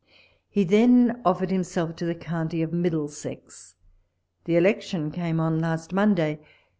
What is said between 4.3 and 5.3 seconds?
The elec tion